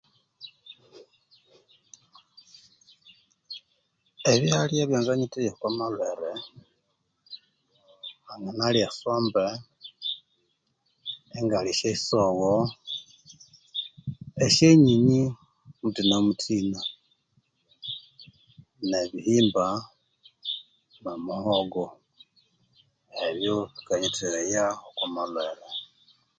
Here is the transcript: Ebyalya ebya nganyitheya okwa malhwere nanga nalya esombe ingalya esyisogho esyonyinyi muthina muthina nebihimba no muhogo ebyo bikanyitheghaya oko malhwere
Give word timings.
Ebyalya 4.31 4.79
ebya 4.83 4.99
nganyitheya 5.03 5.51
okwa 5.53 5.69
malhwere 5.77 6.31
nanga 8.25 8.51
nalya 8.57 8.85
esombe 8.89 9.45
ingalya 11.37 11.71
esyisogho 11.73 12.53
esyonyinyi 14.45 15.21
muthina 15.81 16.17
muthina 16.25 16.79
nebihimba 18.89 19.65
no 21.01 21.13
muhogo 21.25 21.85
ebyo 23.27 23.57
bikanyitheghaya 23.73 24.63
oko 24.87 25.03
malhwere 25.15 25.67